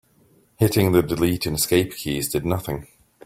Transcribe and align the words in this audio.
Hitting 0.55 0.93
the 0.93 1.03
delete 1.03 1.45
and 1.45 1.55
escape 1.57 1.93
keys 1.95 2.27
did 2.29 2.43
nothing. 2.43 2.87